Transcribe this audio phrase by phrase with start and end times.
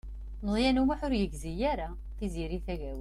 [0.43, 2.99] Meẓyan U Muḥ ur yegzi ara Tiziri Tagawawt.